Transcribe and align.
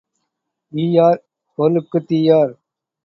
ஈயார் 0.73 1.19
பொருளுக்குத் 1.57 2.07
தீயார். 2.07 2.53